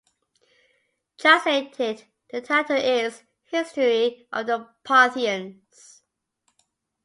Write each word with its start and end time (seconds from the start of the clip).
Translated, 1.19 2.05
the 2.31 2.41
title 2.41 2.75
is 2.75 3.21
"History 3.43 4.27
of 4.33 4.47
the 4.47 4.67
Parthians". 4.83 6.01